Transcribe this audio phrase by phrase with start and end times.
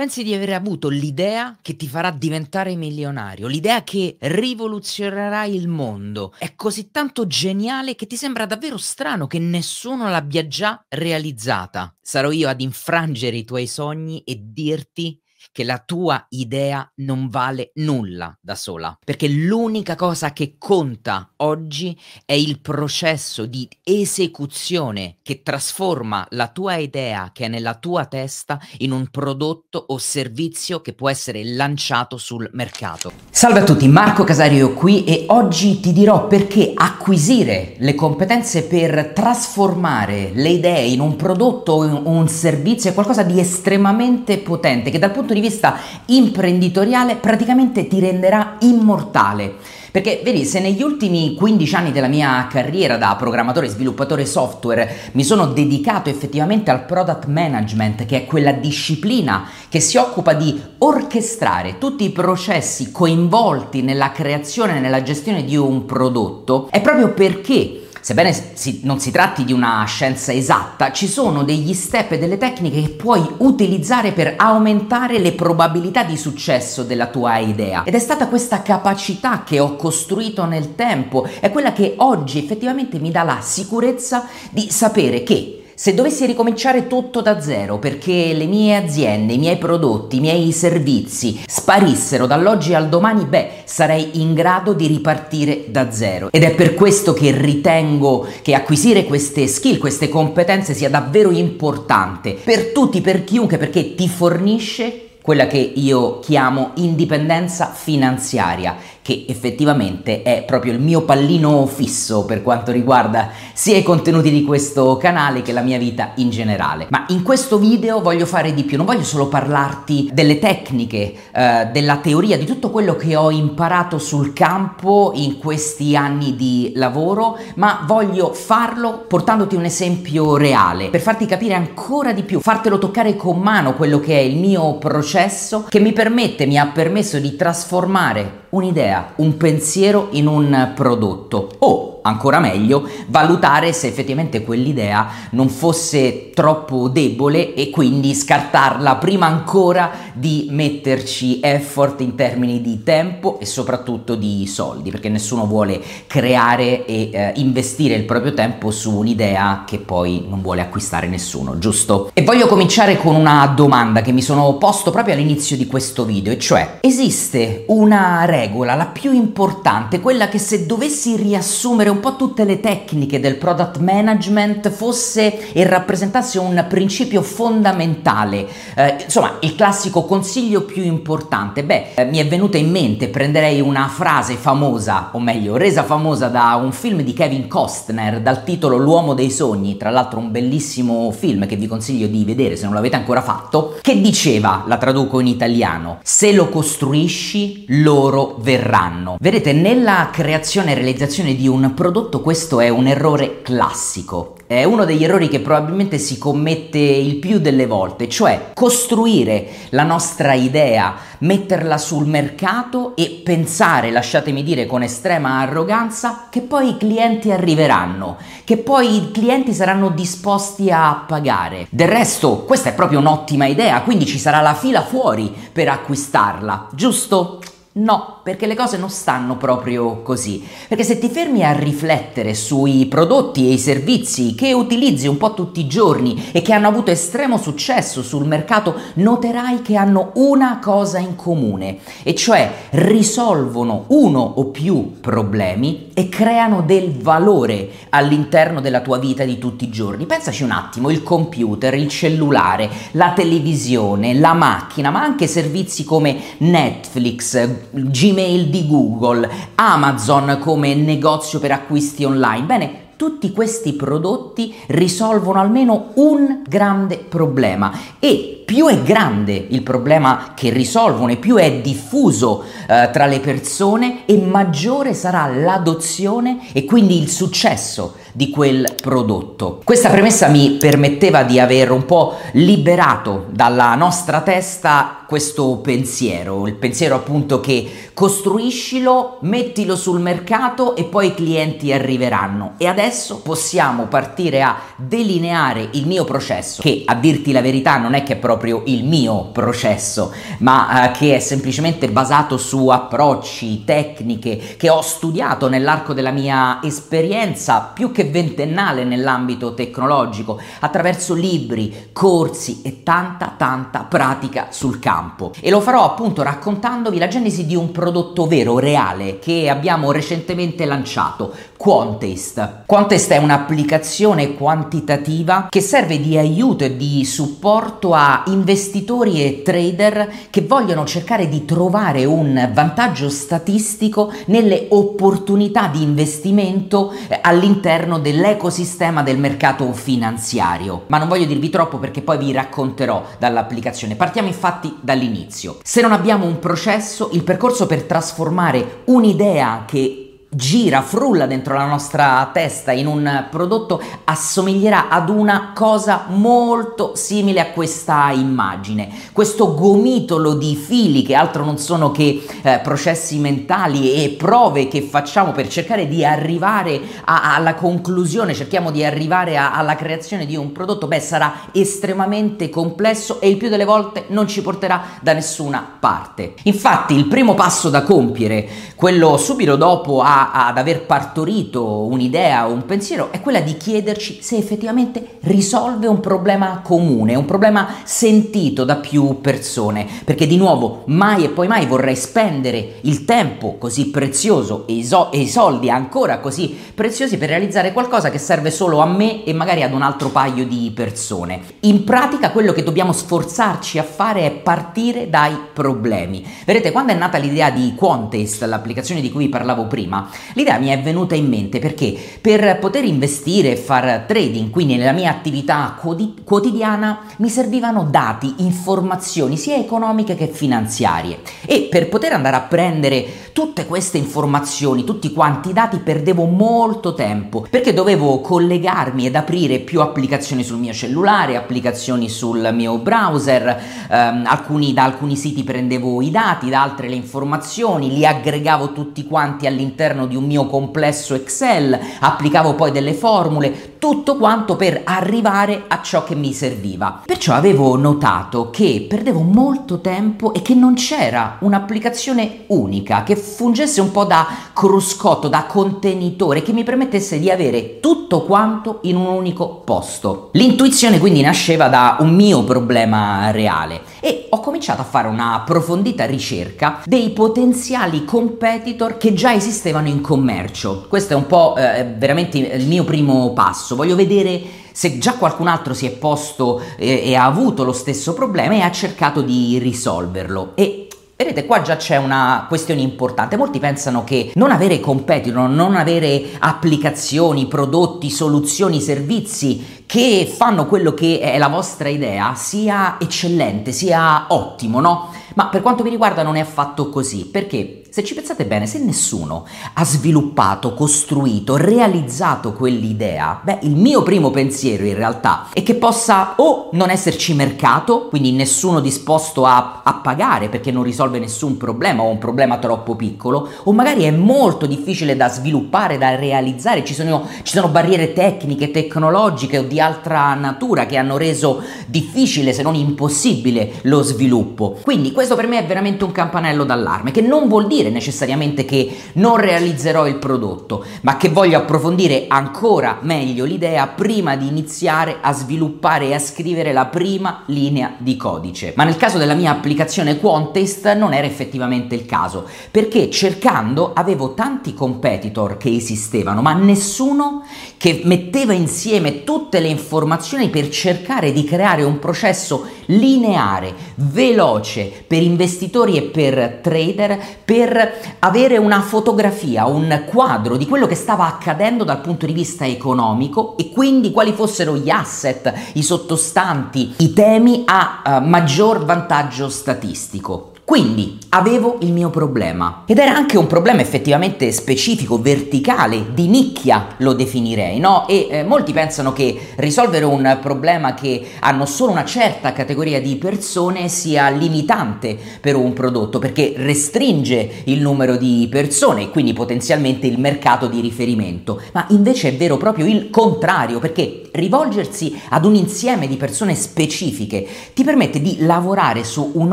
[0.00, 6.32] Pensi di aver avuto l'idea che ti farà diventare milionario, l'idea che rivoluzionerà il mondo.
[6.38, 11.94] È così tanto geniale che ti sembra davvero strano che nessuno l'abbia già realizzata.
[12.00, 15.19] Sarò io ad infrangere i tuoi sogni e dirti
[15.52, 21.98] che la tua idea non vale nulla da sola, perché l'unica cosa che conta oggi
[22.24, 28.60] è il processo di esecuzione che trasforma la tua idea che è nella tua testa
[28.78, 33.12] in un prodotto o servizio che può essere lanciato sul mercato.
[33.30, 39.12] Salve a tutti, Marco Casario qui e oggi ti dirò perché acquisire le competenze per
[39.14, 44.98] trasformare le idee in un prodotto o un servizio è qualcosa di estremamente potente che
[44.98, 49.54] dal punto di di vista imprenditoriale praticamente ti renderà immortale.
[49.90, 55.10] Perché vedi, se negli ultimi 15 anni della mia carriera da programmatore e sviluppatore software
[55.12, 60.60] mi sono dedicato effettivamente al product management, che è quella disciplina che si occupa di
[60.78, 67.12] orchestrare tutti i processi coinvolti nella creazione e nella gestione di un prodotto, è proprio
[67.12, 72.18] perché Sebbene si, non si tratti di una scienza esatta, ci sono degli step e
[72.18, 77.84] delle tecniche che puoi utilizzare per aumentare le probabilità di successo della tua idea.
[77.84, 82.98] Ed è stata questa capacità che ho costruito nel tempo, è quella che oggi effettivamente
[82.98, 88.44] mi dà la sicurezza di sapere che se dovessi ricominciare tutto da zero perché le
[88.44, 94.34] mie aziende, i miei prodotti, i miei servizi sparissero dall'oggi al domani, beh, sarei in
[94.34, 96.28] grado di ripartire da zero.
[96.32, 102.34] Ed è per questo che ritengo che acquisire queste skill, queste competenze sia davvero importante
[102.34, 110.22] per tutti, per chiunque, perché ti fornisce quella che io chiamo indipendenza finanziaria che effettivamente
[110.22, 115.42] è proprio il mio pallino fisso per quanto riguarda sia i contenuti di questo canale
[115.42, 116.86] che la mia vita in generale.
[116.90, 121.68] Ma in questo video voglio fare di più, non voglio solo parlarti delle tecniche, eh,
[121.72, 127.38] della teoria, di tutto quello che ho imparato sul campo in questi anni di lavoro,
[127.56, 133.16] ma voglio farlo portandoti un esempio reale per farti capire ancora di più, fartelo toccare
[133.16, 137.36] con mano quello che è il mio processo che mi permette, mi ha permesso di
[137.36, 141.48] trasformare un'idea, un pensiero in un prodotto.
[141.58, 149.26] O ancora meglio, valutare se effettivamente quell'idea non fosse troppo debole e quindi scartarla prima
[149.26, 155.80] ancora di metterci effort in termini di tempo e soprattutto di soldi, perché nessuno vuole
[156.06, 161.58] creare e eh, investire il proprio tempo su un'idea che poi non vuole acquistare nessuno,
[161.58, 162.10] giusto?
[162.14, 166.32] E voglio cominciare con una domanda che mi sono posto proprio all'inizio di questo video,
[166.32, 172.16] e cioè esiste una regola, la più importante, quella che se dovessi riassumere un po'
[172.16, 178.46] tutte le tecniche del product management fosse e rappresentasse un principio fondamentale.
[178.74, 181.64] Eh, insomma, il classico consiglio più importante.
[181.64, 186.28] Beh, eh, mi è venuta in mente, prenderei una frase famosa, o meglio, resa famosa
[186.28, 191.10] da un film di Kevin Costner dal titolo L'uomo dei sogni, tra l'altro un bellissimo
[191.10, 195.20] film che vi consiglio di vedere se non l'avete ancora fatto, che diceva, la traduco
[195.20, 199.16] in italiano, se lo costruisci loro verranno.
[199.20, 204.34] Vedete, nella creazione e realizzazione di un prodotto questo è un errore classico.
[204.46, 209.84] È uno degli errori che probabilmente si commette il più delle volte, cioè costruire la
[209.84, 216.76] nostra idea, metterla sul mercato e pensare, lasciatemi dire con estrema arroganza, che poi i
[216.76, 221.66] clienti arriveranno, che poi i clienti saranno disposti a pagare.
[221.70, 226.68] Del resto, questa è proprio un'ottima idea, quindi ci sarà la fila fuori per acquistarla,
[226.74, 227.38] giusto?
[227.72, 230.44] No, perché le cose non stanno proprio così.
[230.66, 235.34] Perché se ti fermi a riflettere sui prodotti e i servizi che utilizzi un po'
[235.34, 240.58] tutti i giorni e che hanno avuto estremo successo sul mercato, noterai che hanno una
[240.58, 248.60] cosa in comune, e cioè risolvono uno o più problemi e creano del valore all'interno
[248.60, 250.06] della tua vita di tutti i giorni.
[250.06, 256.20] Pensaci un attimo, il computer, il cellulare, la televisione, la macchina, ma anche servizi come
[256.38, 262.46] Netflix, Gmail di Google, Amazon come negozio per acquisti online.
[262.46, 270.32] Bene, tutti questi prodotti risolvono almeno un grande problema e più è grande il problema
[270.34, 276.64] che risolvono e più è diffuso eh, tra le persone e maggiore sarà l'adozione e
[276.64, 279.60] quindi il successo di quel prodotto.
[279.62, 286.54] Questa premessa mi permetteva di aver un po' liberato dalla nostra testa questo pensiero, il
[286.54, 292.54] pensiero appunto che costruiscilo, mettilo sul mercato e poi i clienti arriveranno.
[292.58, 297.94] E adesso possiamo partire a delineare il mio processo, che a dirti la verità non
[297.94, 302.68] è che è proprio proprio il mio processo, ma eh, che è semplicemente basato su
[302.68, 311.12] approcci, tecniche che ho studiato nell'arco della mia esperienza più che ventennale nell'ambito tecnologico, attraverso
[311.12, 315.32] libri, corsi e tanta tanta pratica sul campo.
[315.40, 320.64] E lo farò appunto raccontandovi la genesi di un prodotto vero, reale, che abbiamo recentemente
[320.64, 322.62] lanciato, Quantest.
[322.64, 330.10] Quantest è un'applicazione quantitativa che serve di aiuto e di supporto a investitori e trader
[330.30, 339.02] che vogliono cercare di trovare un vantaggio statistico nelle opportunità di investimento eh, all'interno dell'ecosistema
[339.02, 340.84] del mercato finanziario.
[340.86, 343.96] Ma non voglio dirvi troppo perché poi vi racconterò dall'applicazione.
[343.96, 345.58] Partiamo infatti dall'inizio.
[345.62, 351.66] Se non abbiamo un processo, il percorso per trasformare un'idea che gira, frulla dentro la
[351.66, 358.88] nostra testa in un prodotto assomiglierà ad una cosa molto simile a questa immagine.
[359.12, 364.82] Questo gomitolo di fili che altro non sono che eh, processi mentali e prove che
[364.82, 370.36] facciamo per cercare di arrivare a, alla conclusione, cerchiamo di arrivare a, alla creazione di
[370.36, 375.12] un prodotto, beh sarà estremamente complesso e il più delle volte non ci porterà da
[375.12, 376.34] nessuna parte.
[376.44, 382.52] Infatti il primo passo da compiere, quello subito dopo a ad aver partorito un'idea o
[382.52, 388.64] un pensiero è quella di chiederci se effettivamente risolve un problema comune, un problema sentito
[388.64, 393.88] da più persone, perché di nuovo mai e poi mai vorrei spendere il tempo così
[393.90, 398.50] prezioso e i, so- e i soldi ancora così preziosi per realizzare qualcosa che serve
[398.50, 401.40] solo a me e magari ad un altro paio di persone.
[401.60, 406.24] In pratica quello che dobbiamo sforzarci a fare è partire dai problemi.
[406.44, 410.80] Vedete, quando è nata l'idea di Quantest, l'applicazione di cui parlavo prima, L'idea mi è
[410.80, 415.78] venuta in mente perché per poter investire e far trading, quindi nella mia attività
[416.24, 421.18] quotidiana, mi servivano dati, informazioni sia economiche che finanziarie.
[421.46, 426.94] E per poter andare a prendere tutte queste informazioni, tutti quanti i dati, perdevo molto
[426.94, 433.62] tempo perché dovevo collegarmi ed aprire più applicazioni sul mio cellulare, applicazioni sul mio browser,
[433.90, 439.04] ehm, alcuni, da alcuni siti prendevo i dati, da altre le informazioni, li aggregavo tutti
[439.04, 445.64] quanti all'interno di un mio complesso Excel, applicavo poi delle formule, tutto quanto per arrivare
[445.66, 447.02] a ciò che mi serviva.
[447.04, 453.80] Perciò avevo notato che perdevo molto tempo e che non c'era un'applicazione unica che fungesse
[453.80, 459.06] un po' da cruscotto, da contenitore, che mi permettesse di avere tutto quanto in un
[459.06, 460.28] unico posto.
[460.32, 466.04] L'intuizione quindi nasceva da un mio problema reale e ho cominciato a fare una approfondita
[466.06, 470.86] ricerca dei potenziali competitor che già esistevano in commercio.
[470.88, 473.76] Questo è un po' eh, veramente il mio primo passo.
[473.76, 478.14] Voglio vedere se già qualcun altro si è posto eh, e ha avuto lo stesso
[478.14, 480.52] problema e ha cercato di risolverlo.
[480.54, 480.79] E
[481.20, 483.36] Vedete, qua già c'è una questione importante.
[483.36, 490.94] Molti pensano che non avere competitor, non avere applicazioni, prodotti, soluzioni, servizi che fanno quello
[490.94, 495.10] che è la vostra idea sia eccellente, sia ottimo, no?
[495.34, 498.78] Ma per quanto mi riguarda non è affatto così, perché se ci pensate bene, se
[498.78, 499.44] nessuno
[499.74, 506.34] ha sviluppato, costruito, realizzato quell'idea, beh, il mio primo pensiero in realtà è che possa
[506.36, 512.02] o non esserci mercato, quindi nessuno disposto a, a pagare perché non risolve nessun problema
[512.02, 516.94] o un problema troppo piccolo, o magari è molto difficile da sviluppare, da realizzare, ci
[516.94, 522.62] sono, ci sono barriere tecniche, tecnologiche o di altra natura che hanno reso difficile, se
[522.62, 524.78] non impossibile, lo sviluppo.
[524.82, 528.90] Quindi questo per me è veramente un campanello d'allarme, che non vuol dire necessariamente che
[529.14, 535.34] non realizzerò il prodotto, ma che voglio approfondire ancora meglio l'idea prima di iniziare a
[535.34, 538.72] sviluppare e a scrivere la prima linea di codice.
[538.76, 544.32] Ma nel caso della mia applicazione Quantest non era effettivamente il caso, perché cercando avevo
[544.32, 547.44] tanti competitor che esistevano, ma nessuno
[547.76, 555.22] che metteva insieme tutte le informazioni per cercare di creare un processo lineare, veloce per
[555.22, 561.82] investitori e per trader per avere una fotografia, un quadro di quello che stava accadendo
[561.82, 567.64] dal punto di vista economico e quindi quali fossero gli asset, i sottostanti, i temi
[567.66, 570.52] a uh, maggior vantaggio statistico.
[570.64, 576.94] Quindi avevo il mio problema ed era anche un problema effettivamente specifico, verticale, di nicchia
[576.98, 578.06] lo definirei, no?
[578.08, 583.16] E eh, molti pensano che risolvere un problema che hanno solo una certa categoria di
[583.16, 590.06] persone sia limitante per un prodotto perché restringe il numero di persone e quindi potenzialmente
[590.06, 595.54] il mercato di riferimento, ma invece è vero proprio il contrario perché rivolgersi ad un
[595.54, 599.52] insieme di persone specifiche ti permette di lavorare su un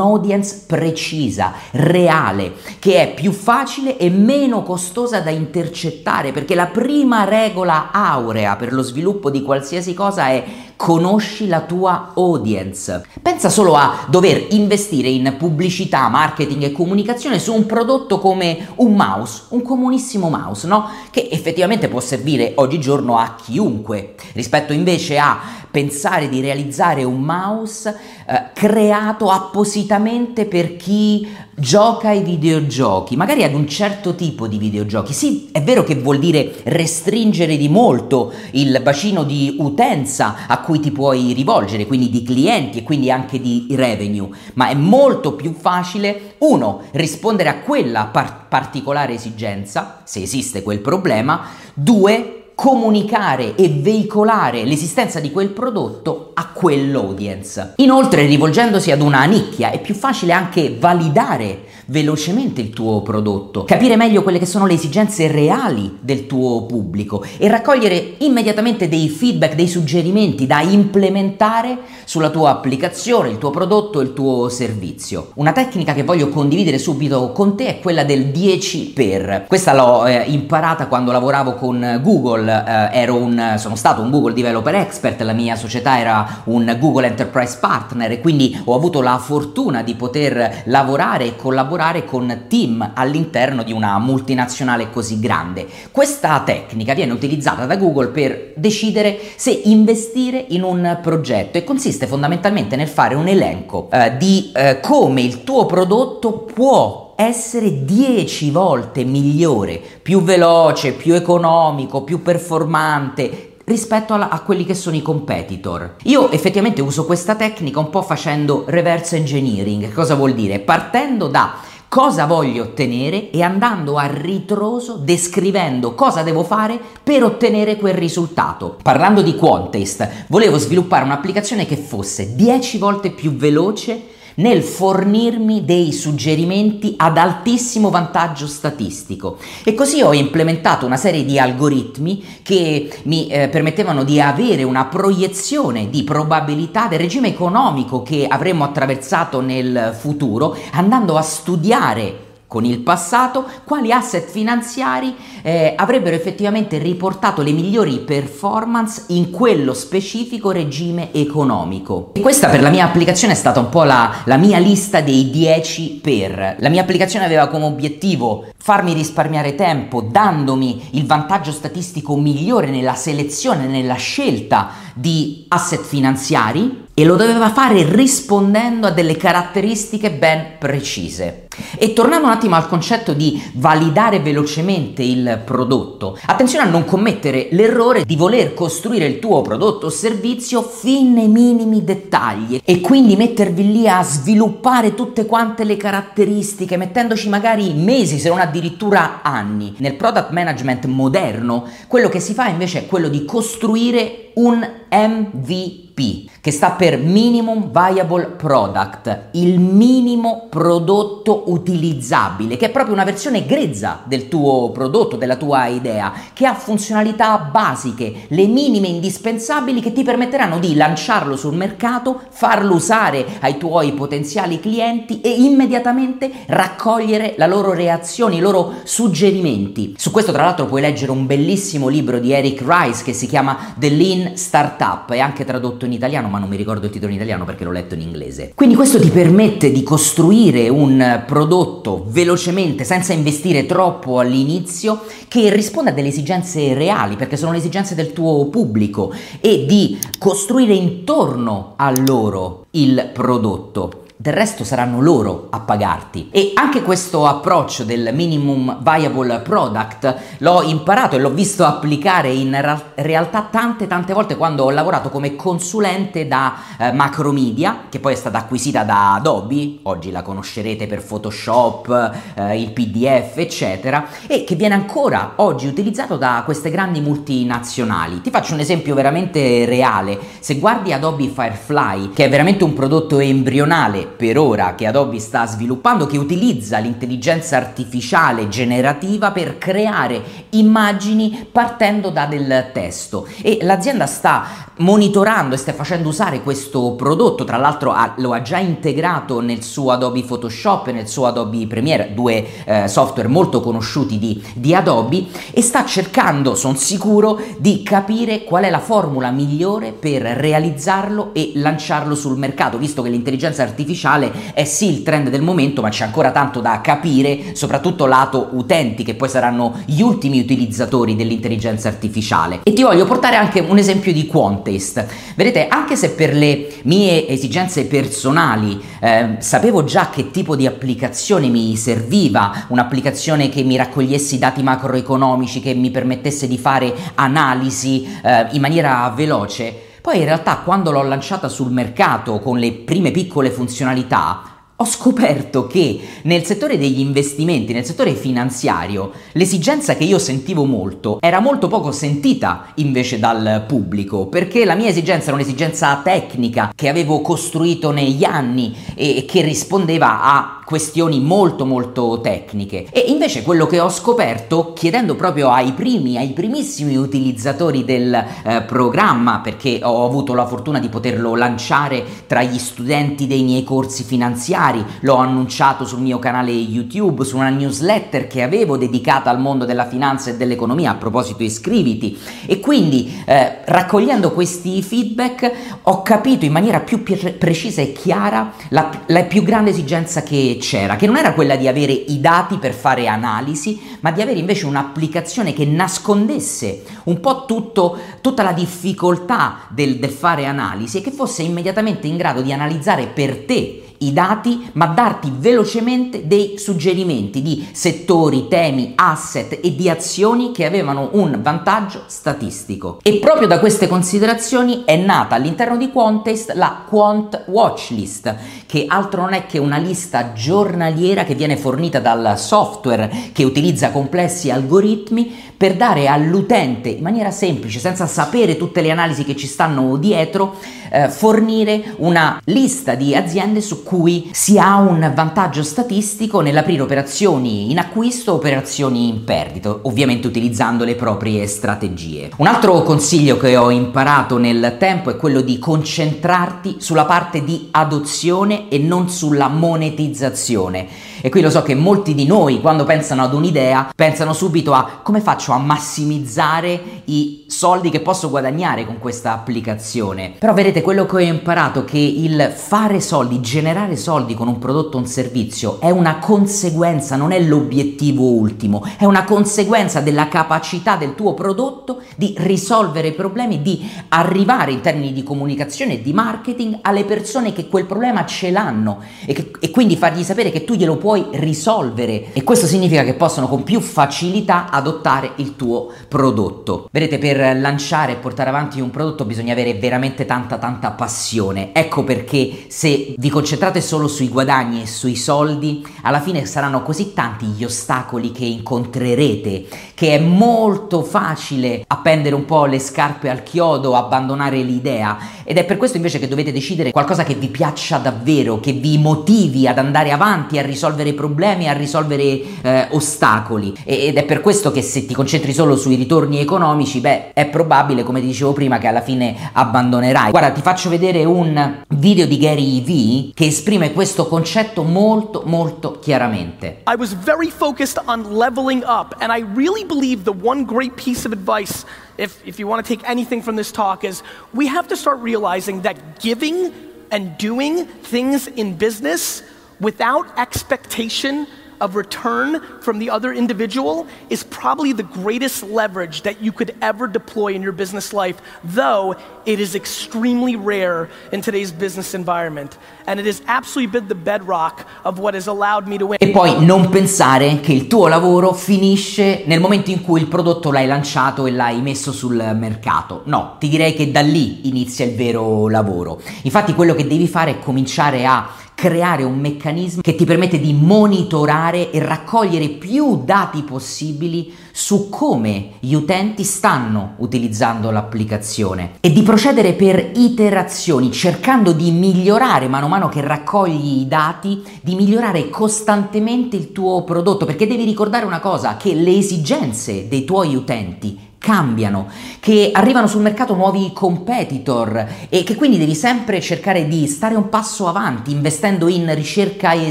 [0.00, 6.66] audience preciso precisa, reale, che è più facile e meno costosa da intercettare, perché la
[6.66, 10.44] prima regola aurea per lo sviluppo di qualsiasi cosa è
[10.78, 13.04] conosci la tua audience.
[13.20, 18.94] Pensa solo a dover investire in pubblicità, marketing e comunicazione su un prodotto come un
[18.94, 20.88] mouse, un comunissimo mouse, no?
[21.10, 27.94] Che effettivamente può servire oggigiorno a chiunque, rispetto invece a pensare di realizzare un mouse
[28.26, 31.26] eh, creato appositamente per chi
[31.58, 35.12] gioca ai videogiochi, magari ad un certo tipo di videogiochi.
[35.12, 40.80] Sì, è vero che vuol dire restringere di molto il bacino di utenza a cui
[40.80, 45.52] ti puoi rivolgere, quindi di clienti e quindi anche di revenue, ma è molto più
[45.52, 51.42] facile, uno, rispondere a quella par- particolare esigenza, se esiste quel problema,
[51.74, 57.74] due, comunicare e veicolare l'esistenza di quel prodotto a quell'audience.
[57.76, 63.96] Inoltre, rivolgendosi ad una nicchia, è più facile anche validare velocemente il tuo prodotto, capire
[63.96, 69.54] meglio quelle che sono le esigenze reali del tuo pubblico e raccogliere immediatamente dei feedback,
[69.54, 75.30] dei suggerimenti da implementare sulla tua applicazione, il tuo prodotto, il tuo servizio.
[75.34, 79.44] Una tecnica che voglio condividere subito con te è quella del 10 per.
[79.46, 84.74] Questa l'ho eh, imparata quando lavoravo con Google, eh, un, sono stato un Google Developer
[84.74, 89.82] Expert, la mia società era un Google Enterprise Partner e quindi ho avuto la fortuna
[89.82, 95.66] di poter lavorare e collaborare con team all'interno di una multinazionale così grande.
[95.90, 102.06] Questa tecnica viene utilizzata da Google per decidere se investire in un progetto e consiste
[102.06, 108.52] fondamentalmente nel fare un elenco eh, di eh, come il tuo prodotto può essere 10
[108.52, 115.02] volte migliore, più veloce, più economico, più performante, rispetto a, a, quelli che sono i
[115.02, 115.96] competitor.
[116.04, 119.92] Io effettivamente uso questa tecnica un po' facendo reverse engineering.
[119.92, 120.60] Cosa vuol dire?
[120.60, 121.56] Partendo da
[121.88, 128.76] cosa voglio ottenere e andando a ritroso descrivendo cosa devo fare per ottenere quel risultato.
[128.80, 135.92] Parlando di Quantest, volevo sviluppare un'applicazione che fosse 10 volte più veloce nel fornirmi dei
[135.92, 139.38] suggerimenti ad altissimo vantaggio statistico.
[139.64, 144.86] E così ho implementato una serie di algoritmi che mi eh, permettevano di avere una
[144.86, 152.64] proiezione di probabilità del regime economico che avremmo attraversato nel futuro andando a studiare con
[152.64, 160.50] il passato, quali asset finanziari eh, avrebbero effettivamente riportato le migliori performance in quello specifico
[160.50, 162.12] regime economico.
[162.14, 165.28] E questa per la mia applicazione è stata un po' la, la mia lista dei
[165.30, 166.56] 10 per.
[166.58, 172.94] La mia applicazione aveva come obiettivo farmi risparmiare tempo dandomi il vantaggio statistico migliore nella
[172.94, 180.58] selezione, nella scelta di asset finanziari e lo doveva fare rispondendo a delle caratteristiche ben
[180.58, 181.46] precise.
[181.78, 187.50] E tornando un attimo al concetto di validare velocemente il prodotto, attenzione a non commettere
[187.52, 193.14] l'errore di voler costruire il tuo prodotto o servizio fin nei minimi dettagli e quindi
[193.14, 199.72] mettervi lì a sviluppare tutte quante le caratteristiche, mettendoci magari mesi se non addirittura anni.
[199.78, 206.27] Nel product management moderno, quello che si fa invece è quello di costruire un MVP
[206.40, 213.44] che sta per Minimum Viable Product, il minimo prodotto utilizzabile, che è proprio una versione
[213.44, 219.92] grezza del tuo prodotto, della tua idea, che ha funzionalità basiche, le minime indispensabili che
[219.92, 227.34] ti permetteranno di lanciarlo sul mercato, farlo usare ai tuoi potenziali clienti e immediatamente raccogliere
[227.36, 229.94] la loro reazione, i loro suggerimenti.
[229.96, 233.74] Su questo tra l'altro puoi leggere un bellissimo libro di Eric Rice che si chiama
[233.76, 237.16] The Lean Startup, è anche tradotto in italiano, ma non mi ricordo il titolo in
[237.16, 238.52] italiano perché l'ho letto in inglese.
[238.54, 245.90] Quindi questo ti permette di costruire un prodotto velocemente, senza investire troppo all'inizio, che risponda
[245.90, 251.74] a delle esigenze reali, perché sono le esigenze del tuo pubblico, e di costruire intorno
[251.76, 256.30] a loro il prodotto del resto saranno loro a pagarti.
[256.32, 262.60] E anche questo approccio del minimum viable product l'ho imparato e l'ho visto applicare in
[262.60, 268.14] ra- realtà tante tante volte quando ho lavorato come consulente da eh, Macromedia, che poi
[268.14, 274.42] è stata acquisita da Adobe, oggi la conoscerete per Photoshop, eh, il PDF, eccetera, e
[274.42, 278.20] che viene ancora oggi utilizzato da queste grandi multinazionali.
[278.20, 280.18] Ti faccio un esempio veramente reale.
[280.40, 285.46] Se guardi Adobe Firefly, che è veramente un prodotto embrionale per ora che Adobe sta
[285.46, 293.26] sviluppando che utilizza l'intelligenza artificiale generativa per creare immagini partendo da del testo.
[293.42, 298.42] E l'azienda sta monitorando e sta facendo usare questo prodotto, tra l'altro ha, lo ha
[298.42, 303.60] già integrato nel suo Adobe Photoshop e nel suo Adobe Premiere, due eh, software molto
[303.60, 309.30] conosciuti di, di Adobe e sta cercando, sono sicuro, di capire qual è la formula
[309.30, 315.02] migliore per realizzarlo e lanciarlo sul mercato, visto che l'intelligenza artificiale artificiale è sì il
[315.02, 319.80] trend del momento, ma c'è ancora tanto da capire, soprattutto lato utenti, che poi saranno
[319.84, 322.60] gli ultimi utilizzatori dell'intelligenza artificiale.
[322.62, 325.06] E ti voglio portare anche un esempio di Quantest.
[325.34, 331.48] Vedete, anche se per le mie esigenze personali eh, sapevo già che tipo di applicazione
[331.48, 338.06] mi serviva, un'applicazione che mi raccogliesse i dati macroeconomici, che mi permettesse di fare analisi
[338.22, 343.10] eh, in maniera veloce, poi in realtà quando l'ho lanciata sul mercato con le prime
[343.10, 344.42] piccole funzionalità,
[344.74, 351.18] ho scoperto che nel settore degli investimenti, nel settore finanziario, l'esigenza che io sentivo molto
[351.20, 356.88] era molto poco sentita invece dal pubblico, perché la mia esigenza era un'esigenza tecnica che
[356.88, 362.88] avevo costruito negli anni e che rispondeva a questioni molto molto tecniche.
[362.92, 368.60] E invece quello che ho scoperto chiedendo proprio ai primi, ai primissimi utilizzatori del eh,
[368.66, 374.04] programma, perché ho avuto la fortuna di poterlo lanciare tra gli studenti dei miei corsi
[374.04, 379.64] finanziari, l'ho annunciato sul mio canale YouTube, su una newsletter che avevo dedicata al mondo
[379.64, 385.50] della finanza e dell'economia, a proposito iscriviti, e quindi eh, raccogliendo questi feedback
[385.84, 390.96] ho capito in maniera più precisa e chiara la, la più grande esigenza che c'era,
[390.96, 394.66] che non era quella di avere i dati per fare analisi, ma di avere invece
[394.66, 401.10] un'applicazione che nascondesse un po' tutto, tutta la difficoltà del, del fare analisi e che
[401.10, 407.42] fosse immediatamente in grado di analizzare per te i dati, ma darti velocemente dei suggerimenti
[407.42, 412.98] di settori, temi, asset e di azioni che avevano un vantaggio statistico.
[413.02, 418.34] E proprio da queste considerazioni è nata all'interno di Quantest la Quant Watchlist,
[418.66, 423.90] che altro non è che una lista giornaliera che viene fornita dal software che utilizza
[423.90, 429.46] complessi algoritmi per dare all'utente in maniera semplice, senza sapere tutte le analisi che ci
[429.46, 430.54] stanno dietro,
[430.90, 437.70] eh, fornire una lista di aziende su cui si ha un vantaggio statistico nell'aprire operazioni
[437.70, 442.28] in acquisto, operazioni in perdita, ovviamente utilizzando le proprie strategie.
[442.36, 447.68] Un altro consiglio che ho imparato nel tempo è quello di concentrarti sulla parte di
[447.70, 450.86] adozione e non sulla monetizzazione.
[451.20, 455.00] E qui lo so che molti di noi quando pensano ad un'idea pensano subito a
[455.02, 460.34] come faccio a massimizzare i soldi che posso guadagnare con questa applicazione.
[460.38, 464.96] Però vedete quello che ho imparato che il fare soldi, generare soldi con un prodotto
[464.96, 470.96] o un servizio è una conseguenza, non è l'obiettivo ultimo, è una conseguenza della capacità
[470.96, 476.78] del tuo prodotto di risolvere problemi, di arrivare in termini di comunicazione e di marketing
[476.82, 480.74] alle persone che quel problema ce l'hanno e, che, e quindi fargli sapere che tu
[480.74, 486.88] glielo puoi risolvere e questo significa che possono con più facilità adottare il tuo prodotto.
[486.90, 491.70] Vedete, per lanciare e portare avanti un prodotto bisogna avere veramente tanta tanta passione.
[491.72, 497.12] Ecco perché se vi concentrate solo sui guadagni e sui soldi, alla fine saranno così
[497.12, 499.66] tanti gli ostacoli che incontrerete
[499.98, 505.64] che è molto facile appendere un po' le scarpe al chiodo, abbandonare l'idea ed è
[505.64, 509.76] per questo invece che dovete decidere qualcosa che vi piaccia davvero, che vi motivi ad
[509.76, 512.22] andare avanti, a risolvere problemi, a risolvere
[512.62, 517.32] eh, ostacoli ed è per questo che se ti concentri solo sui ritorni economici, beh,
[517.32, 520.30] è probabile, come dicevo prima, che alla fine abbandonerai.
[520.30, 525.98] Guarda, ti faccio vedere un video di Gary V che esprime questo concetto molto molto
[526.00, 526.82] chiaramente.
[526.86, 531.24] I was very focused on leveling up and I really believe the one great piece
[531.24, 531.84] of advice
[532.18, 534.22] if, if you want to take anything from this talk is
[534.52, 536.72] we have to start realizing that giving
[537.10, 539.42] and doing things in business
[539.80, 541.46] without expectation
[541.80, 547.06] of return from the other individual is probably the greatest leverage that you could ever
[547.06, 552.76] deploy in your business life, though it is extremely rare in today's business environment.
[553.06, 556.18] And it has absolutely been the bedrock of what has allowed me to win.
[556.20, 560.70] E poi non pensare che il tuo lavoro finisce nel momento in cui il prodotto
[560.70, 563.22] l'hai lanciato e l'hai messo sul mercato.
[563.24, 566.20] No, ti direi che da lì inizia il vero lavoro.
[566.42, 570.72] Infatti quello che devi fare è cominciare a creare un meccanismo che ti permette di
[570.72, 579.22] monitorare e raccogliere più dati possibili su come gli utenti stanno utilizzando l'applicazione e di
[579.22, 585.48] procedere per iterazioni cercando di migliorare mano a mano che raccogli i dati, di migliorare
[585.48, 591.26] costantemente il tuo prodotto perché devi ricordare una cosa, che le esigenze dei tuoi utenti
[591.38, 592.08] cambiano,
[592.40, 597.48] che arrivano sul mercato nuovi competitor e che quindi devi sempre cercare di stare un
[597.48, 599.90] passo avanti investendo in ricerca e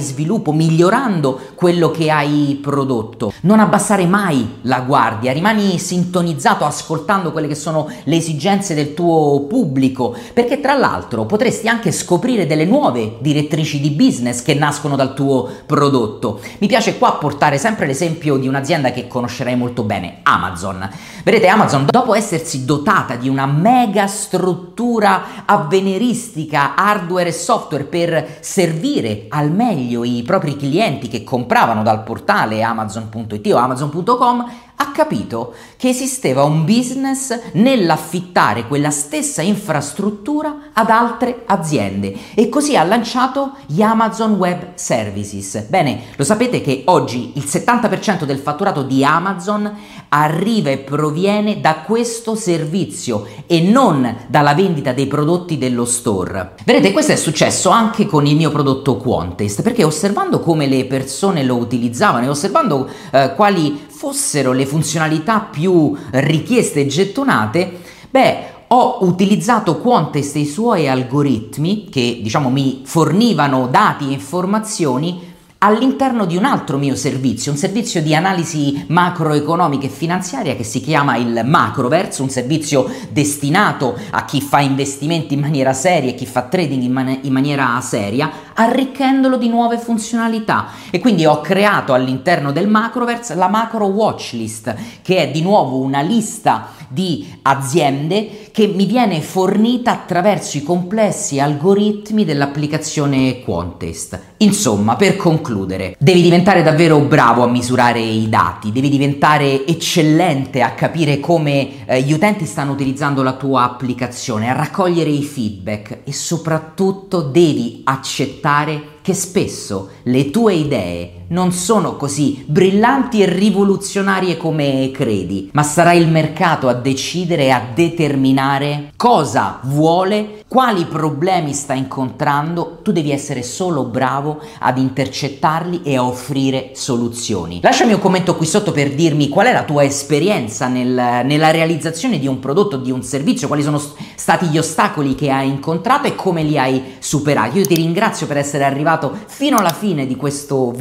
[0.02, 3.34] sviluppo, migliorando quello che hai prodotto.
[3.42, 9.46] Non abbassare mai la guardia, rimani sintonizzato ascoltando quelle che sono le esigenze del tuo
[9.48, 15.14] pubblico, perché tra l'altro potresti anche scoprire delle nuove direttrici di business che nascono dal
[15.14, 16.40] tuo prodotto.
[16.60, 20.90] Mi piace qua portare sempre l'esempio di un'azienda che conoscerai molto bene, Amazon.
[21.24, 28.38] Vedete Vedete, Amazon, dopo essersi dotata di una mega struttura avveniristica, hardware e software per
[28.40, 35.54] servire al meglio i propri clienti che compravano dal portale amazon.it o amazon.com, ha capito
[35.76, 43.54] che esisteva un business nell'affittare quella stessa infrastruttura ad altre aziende e così ha lanciato
[43.66, 45.66] gli Amazon Web Services.
[45.68, 49.72] Bene, lo sapete che oggi il 70% del fatturato di Amazon
[50.10, 56.54] arriva e proviene da questo servizio e non dalla vendita dei prodotti dello store.
[56.64, 61.44] Vedete, questo è successo anche con il mio prodotto Quantest, perché osservando come le persone
[61.44, 67.80] lo utilizzavano e osservando eh, quali fossero le funzionalità più richieste e gettonate,
[68.12, 75.27] beh, ho utilizzato Quantest e i suoi algoritmi che diciamo mi fornivano dati e informazioni
[75.60, 80.82] all'interno di un altro mio servizio, un servizio di analisi macroeconomica e finanziaria che si
[80.82, 86.26] chiama il Macroverse, un servizio destinato a chi fa investimenti in maniera seria e chi
[86.26, 90.68] fa trading in, man- in maniera seria, arricchendolo di nuove funzionalità.
[90.92, 96.02] E quindi ho creato all'interno del Macroverse la Macro Watchlist, che è di nuovo una
[96.02, 104.20] lista di aziende che mi viene fornita attraverso i complessi algoritmi dell'applicazione Quantest.
[104.38, 110.72] Insomma, per concludere, devi diventare davvero bravo a misurare i dati, devi diventare eccellente a
[110.72, 116.14] capire come eh, gli utenti stanno utilizzando la tua applicazione, a raccogliere i feedback e
[116.14, 124.92] soprattutto devi accettare che spesso le tue idee non sono così brillanti e rivoluzionarie come
[124.94, 131.74] credi, ma sarà il mercato a decidere e a determinare cosa vuole, quali problemi sta
[131.74, 137.60] incontrando, tu devi essere solo bravo ad intercettarli e a offrire soluzioni.
[137.62, 142.20] Lasciami un commento qui sotto per dirmi qual è la tua esperienza nel, nella realizzazione
[142.20, 143.82] di un prodotto, di un servizio, quali sono
[144.16, 147.58] stati gli ostacoli che hai incontrato e come li hai superati.
[147.58, 150.72] Io ti ringrazio per essere arrivato fino alla fine di questo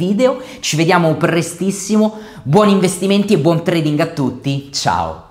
[0.59, 5.26] ci vediamo prestissimo, buoni investimenti e buon trading a tutti, ciao!